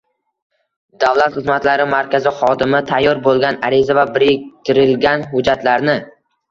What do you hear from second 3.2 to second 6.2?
bo‘lgan ariza va biriktirilgan hujjatlarni